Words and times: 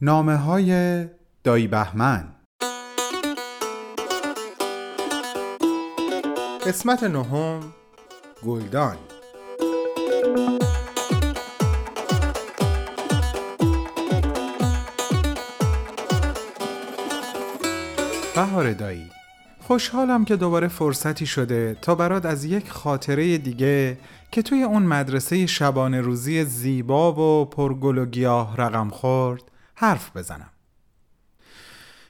نامه 0.00 0.36
های 0.36 1.04
دایی 1.44 1.66
بهمن. 1.66 2.24
قسمت 6.66 7.02
نهم 7.02 7.60
گلدان. 8.46 8.96
بهار 18.34 18.72
دایی 18.72 19.10
خوشحالم 19.60 20.24
که 20.24 20.36
دوباره 20.36 20.68
فرصتی 20.68 21.26
شده 21.26 21.76
تا 21.82 21.94
برات 21.94 22.26
از 22.26 22.44
یک 22.44 22.70
خاطره 22.70 23.38
دیگه 23.38 23.98
که 24.32 24.42
توی 24.42 24.62
اون 24.62 24.82
مدرسه 24.82 25.46
شبانه 25.46 26.00
روزی 26.00 26.44
زیبا 26.44 27.12
و 27.12 27.44
پرگل 27.44 27.98
و 27.98 28.06
گیاه 28.06 28.56
رقم 28.56 28.88
خورد 28.88 29.42
حرف 29.80 30.16
بزنم. 30.16 30.50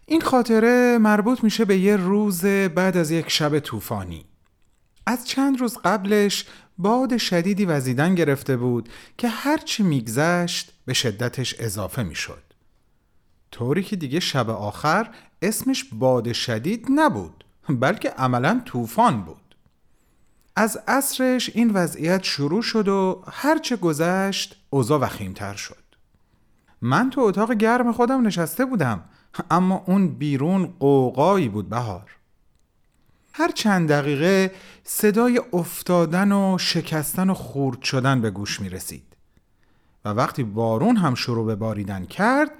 این 0.06 0.20
خاطره 0.20 0.98
مربوط 0.98 1.44
میشه 1.44 1.64
به 1.64 1.78
یه 1.78 1.96
روز 1.96 2.44
بعد 2.44 2.96
از 2.96 3.10
یک 3.10 3.28
شب 3.28 3.58
طوفانی. 3.58 4.24
از 5.06 5.28
چند 5.28 5.60
روز 5.60 5.78
قبلش 5.84 6.44
باد 6.78 7.16
شدیدی 7.16 7.64
وزیدن 7.64 8.14
گرفته 8.14 8.56
بود 8.56 8.88
که 9.18 9.28
هرچی 9.28 9.82
میگذشت 9.82 10.72
به 10.84 10.92
شدتش 10.92 11.54
اضافه 11.58 12.02
می‌شد. 12.02 12.42
طوری 13.50 13.82
که 13.82 13.96
دیگه 13.96 14.20
شب 14.20 14.50
آخر 14.50 15.10
اسمش 15.42 15.84
باد 15.92 16.32
شدید 16.32 16.86
نبود 16.90 17.44
بلکه 17.68 18.10
عملا 18.10 18.62
طوفان 18.64 19.22
بود. 19.22 19.54
از 20.56 20.78
عصرش 20.88 21.50
این 21.54 21.70
وضعیت 21.70 22.24
شروع 22.24 22.62
شد 22.62 22.88
و 22.88 23.24
هرچه 23.32 23.76
گذشت 23.76 24.56
اوضاع 24.70 25.00
وخیمتر 25.00 25.54
شد. 25.54 25.87
من 26.82 27.10
تو 27.10 27.20
اتاق 27.20 27.52
گرم 27.52 27.92
خودم 27.92 28.26
نشسته 28.26 28.64
بودم 28.64 29.04
اما 29.50 29.84
اون 29.86 30.08
بیرون 30.08 30.66
قوقایی 30.66 31.48
بود 31.48 31.68
بهار. 31.68 32.16
هر 33.32 33.50
چند 33.50 33.88
دقیقه 33.88 34.54
صدای 34.84 35.40
افتادن 35.52 36.32
و 36.32 36.58
شکستن 36.60 37.30
و 37.30 37.34
خورد 37.34 37.82
شدن 37.82 38.20
به 38.20 38.30
گوش 38.30 38.60
می 38.60 38.68
رسید 38.68 39.04
و 40.04 40.08
وقتی 40.08 40.42
بارون 40.42 40.96
هم 40.96 41.14
شروع 41.14 41.46
به 41.46 41.56
باریدن 41.56 42.04
کرد 42.04 42.50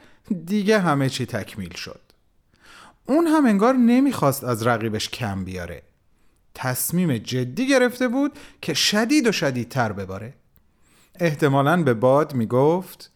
دیگه 0.47 0.81
همه 0.81 1.09
چی 1.09 1.27
تکمیل 1.27 1.75
شد. 1.75 2.01
اون 3.07 3.27
هم 3.27 3.47
انگار 3.47 3.75
نمی‌خواست 3.75 4.45
از 4.45 4.67
رقیبش 4.67 5.09
کم 5.09 5.45
بیاره. 5.45 5.83
تصمیم 6.55 7.19
جدی 7.19 7.69
گرفته 7.69 8.09
بود 8.09 8.39
که 8.63 8.75
شدید 8.75 9.27
و 9.27 9.33
شدیدتر 9.33 9.93
بباره. 9.93 10.35
احتمالا 11.21 11.83
به 11.83 11.95
باد 11.95 12.35
می‌گفت 12.35 13.13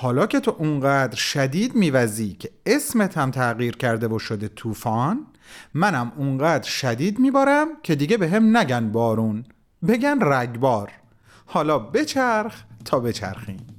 حالا 0.00 0.26
که 0.26 0.40
تو 0.40 0.54
اونقدر 0.58 1.16
شدید 1.16 1.74
میوزی 1.74 2.32
که 2.32 2.50
اسمت 2.66 3.18
هم 3.18 3.30
تغییر 3.30 3.76
کرده 3.76 4.08
و 4.08 4.18
شده 4.18 4.48
طوفان 4.48 5.26
منم 5.74 6.12
اونقدر 6.16 6.68
شدید 6.68 7.18
میبارم 7.18 7.68
که 7.82 7.94
دیگه 7.94 8.16
به 8.16 8.28
هم 8.28 8.56
نگن 8.56 8.92
بارون 8.92 9.44
بگن 9.88 10.18
رگبار. 10.20 10.92
حالا 11.46 11.78
بچرخ 11.78 12.62
تا 12.84 13.00
بچرخیم. 13.00 13.77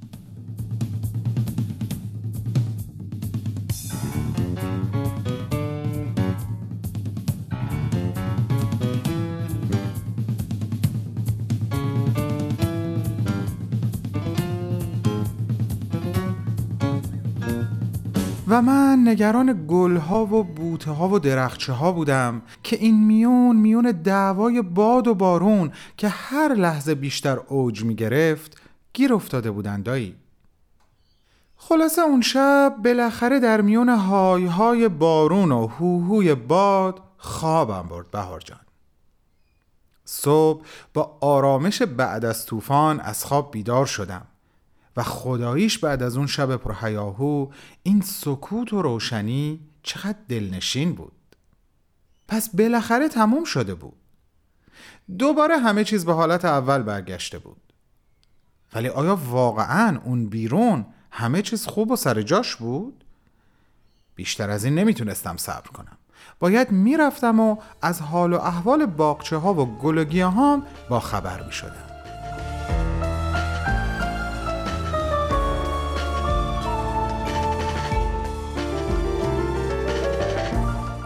و 18.50 18.62
من 18.62 19.08
نگران 19.08 19.64
گلها 19.68 20.26
و 20.26 20.44
بوته 20.44 20.90
ها 20.90 21.08
و 21.08 21.18
درخچه 21.18 21.72
ها 21.72 21.92
بودم 21.92 22.42
که 22.62 22.76
این 22.76 23.06
میون 23.06 23.56
میون 23.56 23.92
دعوای 23.92 24.62
باد 24.62 25.06
و 25.06 25.14
بارون 25.14 25.72
که 25.96 26.08
هر 26.08 26.54
لحظه 26.54 26.94
بیشتر 26.94 27.36
اوج 27.36 27.84
می 27.84 27.94
گرفت 27.94 28.60
گیر 28.92 29.14
افتاده 29.14 29.50
بودن 29.50 29.82
دایی. 29.82 30.16
خلاصه 31.56 32.02
اون 32.02 32.20
شب 32.20 32.74
بالاخره 32.84 33.40
در 33.40 33.60
میون 33.60 33.88
های 33.88 34.46
های 34.46 34.88
بارون 34.88 35.52
و 35.52 35.66
هوهوی 35.66 36.34
باد 36.34 37.00
خوابم 37.18 37.88
برد 37.88 38.10
بهار 38.10 38.40
جان. 38.40 38.60
صبح 40.04 40.64
با 40.94 41.18
آرامش 41.20 41.82
بعد 41.82 42.24
از 42.24 42.46
طوفان 42.46 43.00
از 43.00 43.24
خواب 43.24 43.50
بیدار 43.50 43.86
شدم. 43.86 44.26
و 44.96 45.02
خداییش 45.02 45.78
بعد 45.78 46.02
از 46.02 46.16
اون 46.16 46.26
شب 46.26 46.56
پرهیاهو 46.56 47.50
این 47.82 48.00
سکوت 48.00 48.72
و 48.72 48.82
روشنی 48.82 49.60
چقدر 49.82 50.18
دلنشین 50.28 50.92
بود. 50.92 51.12
پس 52.28 52.56
بالاخره 52.56 53.08
تموم 53.08 53.44
شده 53.44 53.74
بود. 53.74 53.96
دوباره 55.18 55.58
همه 55.58 55.84
چیز 55.84 56.04
به 56.04 56.12
حالت 56.12 56.44
اول 56.44 56.82
برگشته 56.82 57.38
بود. 57.38 57.60
ولی 58.74 58.88
آیا 58.88 59.16
واقعا 59.16 60.00
اون 60.04 60.26
بیرون 60.26 60.86
همه 61.10 61.42
چیز 61.42 61.66
خوب 61.66 61.90
و 61.90 61.96
سر 61.96 62.22
جاش 62.22 62.56
بود؟ 62.56 63.04
بیشتر 64.14 64.50
از 64.50 64.64
این 64.64 64.74
نمی‌تونستم 64.74 65.36
صبر 65.36 65.68
کنم. 65.68 65.96
باید 66.40 66.70
می‌رفتم 66.70 67.40
و 67.40 67.56
از 67.82 68.02
حال 68.02 68.32
و 68.32 68.38
احوال 68.38 68.86
باقچه 68.86 69.36
ها 69.36 69.54
و 69.54 69.78
گلگیه 69.78 70.26
هام 70.26 70.66
با 70.88 71.00
خبر 71.00 71.46
می 71.46 71.52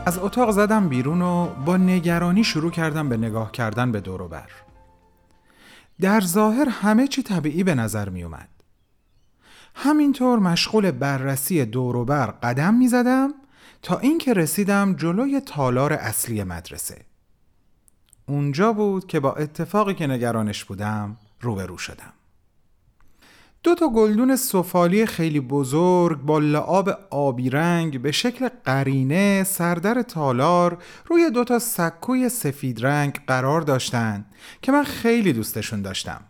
از 0.06 0.18
اتاق 0.18 0.50
زدم 0.50 0.88
بیرون 0.88 1.22
و 1.22 1.46
با 1.46 1.76
نگرانی 1.76 2.44
شروع 2.44 2.70
کردم 2.70 3.08
به 3.08 3.16
نگاه 3.16 3.52
کردن 3.52 3.92
به 3.92 4.00
دوروبر. 4.00 4.50
در 6.00 6.20
ظاهر 6.20 6.68
همه 6.68 7.08
چی 7.08 7.22
طبیعی 7.22 7.64
به 7.64 7.74
نظر 7.74 8.08
می 8.08 8.24
اومد. 8.24 8.48
همینطور 9.74 10.38
مشغول 10.38 10.90
بررسی 10.90 11.64
دوروبر 11.64 12.26
قدم 12.26 12.74
می 12.74 12.88
زدم 12.88 13.34
تا 13.82 13.98
اینکه 13.98 14.32
رسیدم 14.32 14.94
جلوی 14.94 15.40
تالار 15.40 15.92
اصلی 15.92 16.44
مدرسه. 16.44 17.04
اونجا 18.26 18.72
بود 18.72 19.06
که 19.06 19.20
با 19.20 19.32
اتفاقی 19.32 19.94
که 19.94 20.06
نگرانش 20.06 20.64
بودم 20.64 21.16
روبرو 21.40 21.78
شدم. 21.78 22.12
دو 23.64 23.74
تا 23.74 23.88
گلدون 23.88 24.36
سفالی 24.36 25.06
خیلی 25.06 25.40
بزرگ 25.40 26.20
با 26.20 26.38
لعاب 26.38 26.88
آبی 27.10 27.50
رنگ 27.50 28.02
به 28.02 28.12
شکل 28.12 28.48
قرینه 28.64 29.44
سردر 29.44 30.02
تالار 30.02 30.82
روی 31.06 31.30
دو 31.30 31.44
تا 31.44 31.58
سکوی 31.58 32.28
سفید 32.28 32.86
رنگ 32.86 33.20
قرار 33.26 33.60
داشتند 33.60 34.26
که 34.62 34.72
من 34.72 34.84
خیلی 34.84 35.32
دوستشون 35.32 35.82
داشتم 35.82 36.20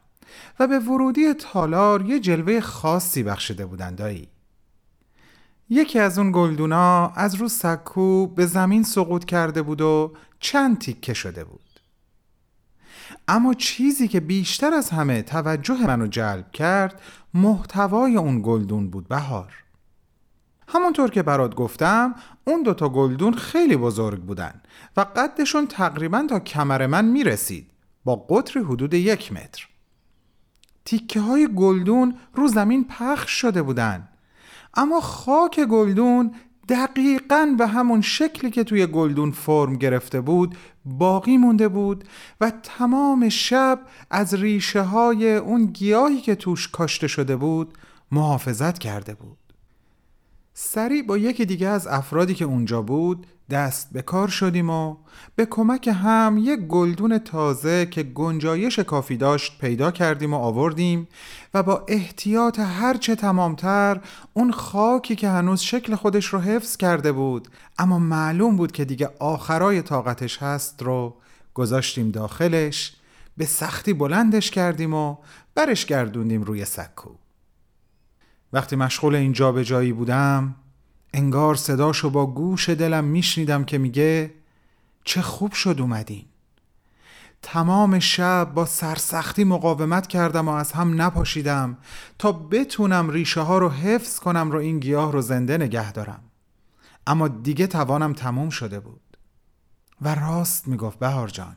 و 0.61 0.67
به 0.67 0.79
ورودی 0.79 1.35
تالار 1.35 2.03
یه 2.03 2.21
جلوه 2.21 2.61
خاصی 2.61 3.23
بخشیده 3.23 3.67
بودن 3.67 3.95
دایی. 3.95 4.29
یکی 5.71 5.99
از 5.99 6.19
اون 6.19 6.33
گلدونا 6.33 7.09
از 7.09 7.35
رو 7.35 7.49
سکو 7.49 8.27
به 8.27 8.47
زمین 8.47 8.83
سقوط 8.83 9.25
کرده 9.25 9.63
بود 9.63 9.81
و 9.81 10.13
چند 10.41 10.79
تیکه 10.79 11.15
شده 11.15 11.45
بود. 11.45 11.74
اما 13.29 13.55
چیزی 13.55 14.09
که 14.09 14.21
بیشتر 14.21 14.75
از 14.75 14.91
همه 14.91 15.23
توجه 15.23 15.87
منو 15.87 16.07
جلب 16.07 16.53
کرد 16.53 17.01
محتوای 17.35 18.17
اون 18.17 18.43
گلدون 18.43 18.91
بود 18.91 19.09
بهار. 19.09 19.53
همونطور 20.69 21.11
که 21.11 21.23
برات 21.23 21.55
گفتم 21.55 22.15
اون 22.45 22.63
دوتا 22.63 22.89
گلدون 22.89 23.35
خیلی 23.35 23.77
بزرگ 23.77 24.21
بودن 24.21 24.61
و 24.97 25.01
قدشون 25.01 25.67
تقریبا 25.67 26.27
تا 26.29 26.41
کمر 26.41 26.87
من 26.87 27.05
می‌رسید 27.05 27.71
با 28.05 28.17
قطر 28.17 28.61
حدود 28.61 28.95
یک 28.95 29.33
متر. 29.33 29.69
تیکه 30.85 31.21
های 31.21 31.49
گلدون 31.55 32.19
رو 32.35 32.49
زمین 32.49 32.85
پخش 32.85 33.31
شده 33.31 33.63
بودن 33.63 34.09
اما 34.75 35.01
خاک 35.01 35.61
گلدون 35.61 36.35
دقیقا 36.69 37.55
به 37.59 37.67
همون 37.67 38.01
شکلی 38.01 38.51
که 38.51 38.65
توی 38.65 38.87
گلدون 38.87 39.31
فرم 39.31 39.77
گرفته 39.77 40.21
بود 40.21 40.57
باقی 40.85 41.37
مونده 41.37 41.69
بود 41.69 42.05
و 42.41 42.53
تمام 42.63 43.29
شب 43.29 43.81
از 44.11 44.35
ریشه 44.35 44.83
های 44.83 45.35
اون 45.35 45.67
گیاهی 45.67 46.21
که 46.21 46.35
توش 46.35 46.69
کاشته 46.69 47.09
شده 47.09 47.37
بود 47.37 47.79
محافظت 48.13 48.79
کرده 48.79 49.15
بود. 49.15 49.44
سریع 50.57 51.03
با 51.03 51.19
یکی 51.19 51.45
دیگه 51.45 51.69
از 51.69 51.87
افرادی 51.87 52.35
که 52.35 52.45
اونجا 52.45 52.83
بود 52.83 53.27
دست 53.51 53.89
به 53.93 54.03
کار 54.03 54.29
شدیم 54.29 54.71
و 54.71 54.97
به 55.37 55.47
کمک 55.47 55.89
هم 55.89 56.37
یک 56.43 56.61
گلدون 56.61 57.19
تازه 57.19 57.87
که 57.87 58.03
گنجایش 58.03 58.79
کافی 58.79 59.17
داشت 59.17 59.59
پیدا 59.59 59.91
کردیم 59.91 60.35
و 60.35 60.37
آوردیم 60.37 61.09
و 61.55 61.63
با 61.63 61.85
احتیاط 61.89 62.59
هرچه 62.59 63.17
تمامتر 63.17 64.01
اون 64.35 64.53
خاکی 64.53 65.17
که 65.17 65.29
هنوز 65.29 65.61
شکل 65.61 65.95
خودش 65.95 66.27
رو 66.27 66.39
حفظ 66.39 66.77
کرده 66.77 67.13
بود 67.13 67.49
اما 67.79 67.99
معلوم 67.99 68.57
بود 68.57 68.73
که 68.73 68.85
دیگه 68.85 69.11
آخرای 69.19 69.83
طاقتش 69.83 70.43
هست 70.43 70.83
رو 70.83 71.17
گذاشتیم 71.55 72.11
داخلش 72.11 72.97
به 73.37 73.47
سختی 73.47 73.93
بلندش 73.93 74.51
کردیم 74.51 74.95
و 74.95 75.17
برش 75.55 75.87
گردوندیم 75.87 76.43
روی 76.43 76.65
سکو. 76.65 77.24
وقتی 78.55 78.77
مشغول 78.77 79.15
این 79.15 79.33
جابجایی 79.33 79.93
بودم 79.93 80.55
انگار 81.15 81.55
صداشو 81.55 82.11
با 82.11 82.27
گوش 82.27 82.69
دلم 82.69 83.05
میشنیدم 83.05 83.65
که 83.65 83.79
میگه 83.79 84.35
چه 85.05 85.23
خوب 85.23 85.53
شد 85.53 85.81
اومدین. 85.81 86.25
تمام 87.43 87.99
شب 87.99 88.53
با 88.55 88.67
سرسختی 88.67 89.45
مقاومت 89.45 90.07
کردم 90.07 90.49
و 90.49 90.53
از 90.53 90.73
هم 90.73 91.03
نپاشیدم 91.03 91.79
تا 92.19 92.33
بتونم 92.33 93.11
ریشه 93.11 93.41
ها 93.41 93.59
رو 93.59 93.71
حفظ 93.71 94.19
کنم 94.19 94.51
رو 94.51 94.59
این 94.59 94.79
گیاه 94.79 95.13
رو 95.13 95.21
زنده 95.21 95.59
نگه 95.59 95.93
دارم. 95.93 96.21
اما 97.07 97.29
دیگه 97.29 97.67
توانم 97.67 98.13
تموم 98.13 98.51
شده 98.51 98.81
بود. 98.81 99.01
و 100.03 100.15
راست 100.15 100.69
می‌گفت 100.69 100.99
بهار 100.99 101.29
جان 101.29 101.57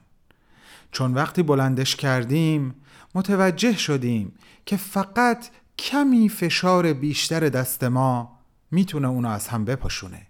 چون 0.91 1.13
وقتی 1.13 1.43
بلندش 1.43 1.95
کردیم 1.95 2.75
متوجه 3.15 3.77
شدیم 3.77 4.33
که 4.65 4.77
فقط 4.77 5.47
کمی 5.79 6.29
فشار 6.29 6.94
بیشتر 6.94 7.39
دست 7.39 7.83
ما 7.83 8.38
می‌تونه 8.71 9.07
اونو 9.07 9.29
از 9.29 9.47
هم 9.47 9.65
بپاشونه. 9.65 10.27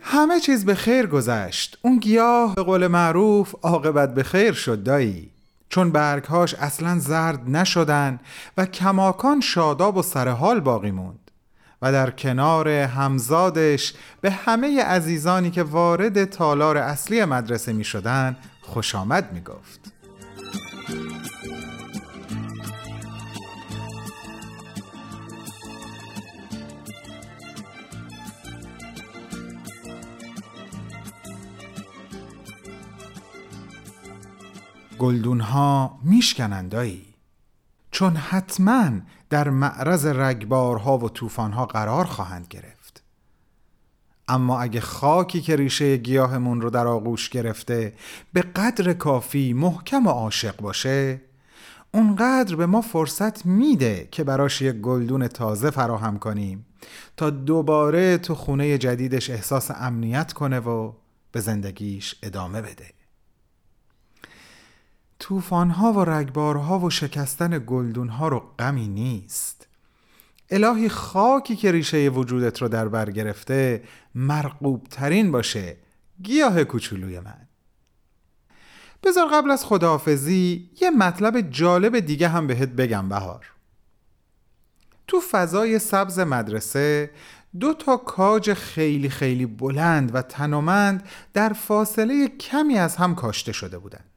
همه 0.00 0.40
چیز 0.40 0.64
به 0.64 0.74
خیر 0.74 1.06
گذشت. 1.06 1.78
اون 1.82 1.98
گیاه 1.98 2.54
به 2.54 2.62
قول 2.62 2.86
معروف 2.86 3.54
عاقبت 3.62 4.14
به 4.14 4.22
خیر 4.22 4.52
شد 4.52 4.82
دایی. 4.82 5.31
چون 5.72 5.90
برگهاش 5.90 6.54
اصلا 6.54 6.98
زرد 6.98 7.50
نشدن 7.50 8.20
و 8.56 8.66
کماکان 8.66 9.40
شاداب 9.40 9.96
و 9.96 10.02
سرحال 10.02 10.60
باقی 10.60 10.90
موند 10.90 11.30
و 11.82 11.92
در 11.92 12.10
کنار 12.10 12.68
همزادش 12.68 13.94
به 14.20 14.30
همه 14.30 14.82
عزیزانی 14.82 15.50
که 15.50 15.62
وارد 15.62 16.24
تالار 16.24 16.76
اصلی 16.76 17.24
مدرسه 17.24 17.72
می 17.72 17.84
شدن 17.84 18.36
خوش 18.62 18.94
آمد 18.94 19.32
می 19.32 19.40
گفت. 19.40 19.92
گلدون 34.98 35.40
ها 35.40 35.98
میشکنندایی. 36.02 37.14
چون 37.90 38.16
حتما 38.16 38.90
در 39.30 39.50
معرض 39.50 40.06
رگبارها 40.06 40.98
و 40.98 41.08
طوفانها 41.08 41.66
قرار 41.66 42.04
خواهند 42.04 42.46
گرفت. 42.50 43.02
اما 44.28 44.60
اگه 44.60 44.80
خاکی 44.80 45.40
که 45.40 45.56
ریشه 45.56 45.96
گیاهمون 45.96 46.60
رو 46.60 46.70
در 46.70 46.86
آغوش 46.86 47.28
گرفته 47.28 47.92
به 48.32 48.42
قدر 48.42 48.92
کافی 48.92 49.52
محکم 49.52 50.06
و 50.06 50.10
عاشق 50.10 50.56
باشه 50.56 51.20
اونقدر 51.94 52.56
به 52.56 52.66
ما 52.66 52.80
فرصت 52.80 53.46
میده 53.46 54.08
که 54.10 54.24
براش 54.24 54.62
یک 54.62 54.76
گلدون 54.76 55.28
تازه 55.28 55.70
فراهم 55.70 56.18
کنیم 56.18 56.66
تا 57.16 57.30
دوباره 57.30 58.18
تو 58.18 58.34
خونه 58.34 58.78
جدیدش 58.78 59.30
احساس 59.30 59.70
امنیت 59.70 60.32
کنه 60.32 60.58
و 60.58 60.92
به 61.32 61.40
زندگیش 61.40 62.14
ادامه 62.22 62.62
بده. 62.62 63.01
توفانها 65.22 65.92
و 65.92 66.04
رگبارها 66.04 66.78
و 66.78 66.90
شکستن 66.90 67.64
گلدونها 67.66 68.28
رو 68.28 68.42
غمی 68.58 68.88
نیست. 68.88 69.66
الهی 70.50 70.88
خاکی 70.88 71.56
که 71.56 71.72
ریشه 71.72 72.08
وجودت 72.08 72.62
رو 72.62 72.68
در 72.68 72.88
بر 72.88 73.10
گرفته 73.10 73.82
مرقوب 74.14 74.86
ترین 74.90 75.32
باشه. 75.32 75.76
گیاه 76.22 76.64
کوچولوی 76.64 77.20
من. 77.20 77.48
بذار 79.02 79.28
قبل 79.32 79.50
از 79.50 79.64
خداحافظی 79.64 80.70
یه 80.80 80.90
مطلب 80.90 81.40
جالب 81.40 82.00
دیگه 82.00 82.28
هم 82.28 82.46
بهت 82.46 82.68
بگم 82.68 83.08
بهار. 83.08 83.46
تو 85.06 85.20
فضای 85.30 85.78
سبز 85.78 86.18
مدرسه 86.18 87.10
دو 87.60 87.74
تا 87.74 87.96
کاج 87.96 88.52
خیلی 88.52 89.08
خیلی 89.08 89.46
بلند 89.46 90.14
و 90.14 90.22
تنومند 90.22 91.08
در 91.34 91.52
فاصله 91.52 92.28
کمی 92.28 92.78
از 92.78 92.96
هم 92.96 93.14
کاشته 93.14 93.52
شده 93.52 93.78
بودند. 93.78 94.11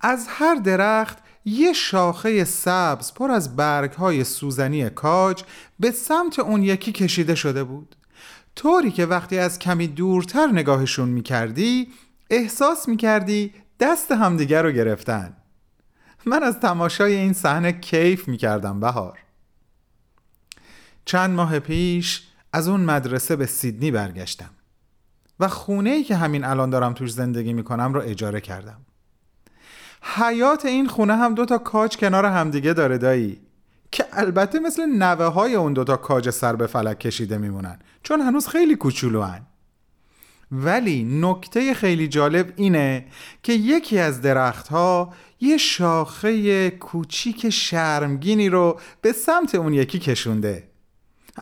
از 0.00 0.26
هر 0.28 0.54
درخت 0.54 1.18
یه 1.44 1.72
شاخه 1.72 2.44
سبز 2.44 3.12
پر 3.14 3.30
از 3.30 3.56
برگهای 3.56 4.24
سوزنی 4.24 4.90
کاج 4.90 5.42
به 5.80 5.90
سمت 5.90 6.38
اون 6.38 6.62
یکی 6.62 6.92
کشیده 6.92 7.34
شده 7.34 7.64
بود. 7.64 7.96
طوری 8.56 8.90
که 8.90 9.06
وقتی 9.06 9.38
از 9.38 9.58
کمی 9.58 9.86
دورتر 9.86 10.46
نگاهشون 10.46 11.08
می‌کردی 11.08 11.88
احساس 12.30 12.88
می‌کردی 12.88 13.54
دست 13.80 14.12
همدیگر 14.12 14.62
رو 14.62 14.70
گرفتن. 14.70 15.36
من 16.26 16.42
از 16.42 16.60
تماشای 16.60 17.14
این 17.14 17.32
صحنه 17.32 17.72
کیف 17.72 18.28
می‌کردم 18.28 18.80
بهار. 18.80 19.18
چند 21.04 21.30
ماه 21.30 21.58
پیش 21.58 22.22
از 22.52 22.68
اون 22.68 22.80
مدرسه 22.80 23.36
به 23.36 23.46
سیدنی 23.46 23.90
برگشتم 23.90 24.50
و 25.40 25.48
خونه 25.48 25.90
ای 25.90 26.04
که 26.04 26.16
همین 26.16 26.44
الان 26.44 26.70
دارم 26.70 26.92
توش 26.92 27.12
زندگی 27.12 27.52
می‌کنم 27.52 27.94
رو 27.94 28.00
اجاره 28.00 28.40
کردم. 28.40 28.80
حیات 30.02 30.66
این 30.66 30.86
خونه 30.86 31.16
هم 31.16 31.34
دو 31.34 31.44
تا 31.44 31.58
کاج 31.58 31.96
کنار 31.96 32.24
همدیگه 32.24 32.72
داره 32.72 32.98
دایی. 32.98 33.40
که 33.92 34.04
البته 34.12 34.58
مثل 34.58 34.86
نوه 34.86 35.24
های 35.24 35.54
اون 35.54 35.72
دوتا 35.72 35.96
کاج 35.96 36.30
سر 36.30 36.56
به 36.56 36.66
فلک 36.66 36.98
کشیده 36.98 37.38
میمونن. 37.38 37.78
چون 38.02 38.20
هنوز 38.20 38.48
خیلی 38.48 38.76
کوچولو 38.76 39.22
هن. 39.22 39.46
ولی 40.52 41.04
نکته 41.20 41.74
خیلی 41.74 42.08
جالب 42.08 42.52
اینه 42.56 43.06
که 43.42 43.52
یکی 43.52 43.98
از 43.98 44.20
درختها 44.20 45.12
یه 45.40 45.56
شاخه 45.56 46.70
کوچیک 46.70 47.50
شرمگینی 47.50 48.48
رو 48.48 48.80
به 49.00 49.12
سمت 49.12 49.54
اون 49.54 49.74
یکی 49.74 49.98
کشونده. 49.98 50.68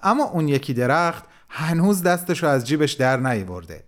اما 0.02 0.24
اون 0.24 0.48
یکی 0.48 0.74
درخت 0.74 1.24
هنوز 1.48 2.02
دستش 2.02 2.42
رو 2.42 2.48
از 2.48 2.66
جیبش 2.66 2.92
در 2.92 3.16
نیورده. 3.16 3.84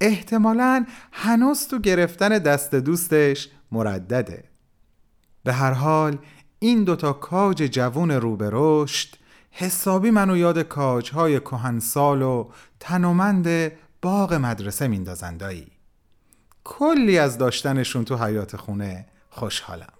احتمالا 0.00 0.86
هنوز 1.12 1.68
تو 1.68 1.78
گرفتن 1.78 2.28
دست 2.28 2.74
دوستش 2.74 3.48
مردده. 3.72 4.44
به 5.44 5.52
هر 5.52 5.72
حال 5.72 6.18
این 6.58 6.84
دوتا 6.84 7.12
کاج 7.12 7.62
جوون 7.62 8.10
رو 8.10 8.36
به 8.36 8.48
رشد 8.52 9.08
حسابی 9.50 10.10
منو 10.10 10.36
یاد 10.36 10.58
کاجهای 10.58 11.40
کهنسال 11.40 12.22
و 12.22 12.48
تنومند 12.80 13.72
باغ 14.02 14.34
مدرسه 14.34 14.88
میندازندایی. 14.88 15.66
کلی 16.64 17.18
از 17.18 17.38
داشتنشون 17.38 18.04
تو 18.04 18.16
حیات 18.16 18.56
خونه 18.56 19.06
خوشحالم. 19.30 19.92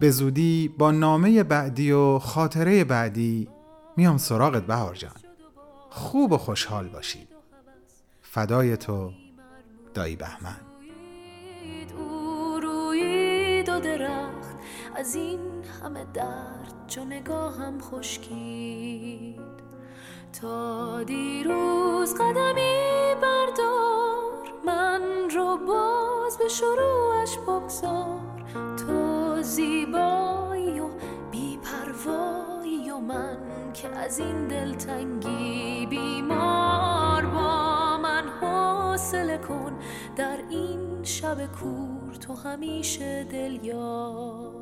به 0.00 0.10
زودی 0.10 0.74
با 0.78 0.90
نامه 0.90 1.42
بعدی 1.42 1.92
و 1.92 2.18
خاطره 2.18 2.84
بعدی 2.84 3.48
میام 3.96 4.18
سراغت 4.18 4.62
بهار 4.62 4.94
جان. 4.94 5.12
خوب 5.90 6.32
و 6.32 6.38
خوشحال 6.38 6.88
باشی. 6.88 7.28
فدای 8.22 8.76
تو 8.76 9.12
دایی 9.94 10.16
بهمن. 10.16 10.71
درخت 13.62 14.56
از 14.94 15.14
این 15.14 15.40
همه 15.82 16.04
درد 16.14 16.74
چو 16.86 17.04
نگاهم 17.04 17.80
خشکید. 17.80 19.40
تا 20.40 21.02
دیروز 21.02 22.14
قدمی 22.14 23.14
بردار 23.22 24.52
من 24.66 25.02
رو 25.30 25.56
باز 25.56 26.38
به 26.38 26.48
شروعش 26.48 27.38
بگذار. 27.38 28.20
تو 28.76 29.42
زیبایی 29.42 30.80
و 30.80 30.88
بیپروایی 31.30 32.90
و 32.90 32.98
من 32.98 33.38
که 33.74 33.88
از 33.88 34.18
این 34.18 34.48
دلتنگی 34.48 35.86
بیمار 35.86 37.26
با 37.26 37.96
من 37.96 38.28
حوصله 38.40 39.38
کن. 39.38 39.78
در 40.16 40.38
این 40.50 40.91
شب 41.04 41.52
کور 41.52 42.14
تو 42.14 42.34
همیشه 42.34 43.24
دل 43.24 43.64
یار 43.64 44.52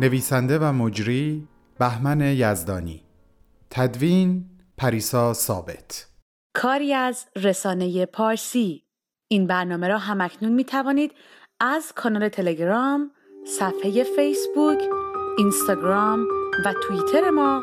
نویسنده 0.00 0.58
و 0.58 0.72
مجری 0.72 1.48
بهمن 1.78 2.20
یزدانی. 2.20 3.02
تدوین 3.70 4.44
پریسا 4.76 5.32
ثابت. 5.32 6.08
کاری 6.54 6.94
از 6.94 7.26
رسانه 7.36 8.06
پارسی. 8.06 8.84
این 9.28 9.46
برنامه 9.46 9.88
را 9.88 9.98
همکنون 9.98 10.52
می 10.52 10.64
توانید 10.64 11.12
از 11.60 11.92
کانال 11.92 12.28
تلگرام 12.28 13.10
صفحه 13.46 14.04
فیسبوک 14.04 14.78
اینستاگرام 15.38 16.28
و 16.64 16.74
توییتر 16.82 17.30
ما 17.30 17.62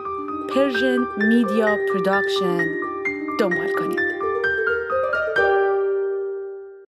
Persian 0.56 1.08
Media 1.18 1.77
Production 1.89 2.65
دنبال 3.40 3.74
کنید. 3.80 4.21